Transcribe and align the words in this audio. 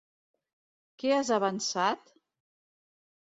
Què 1.03 1.11
has 1.17 1.29
avançat? 1.37 2.09